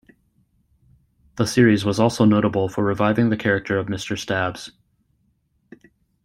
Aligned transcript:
The 1.35 1.45
series 1.45 1.85
was 1.85 1.99
also 1.99 2.25
notable 2.25 2.67
for 2.67 2.83
reviving 2.83 3.29
the 3.29 3.37
character 3.37 3.77
of 3.77 3.85
Mr. 3.85 4.17
Stabs. 4.17 4.71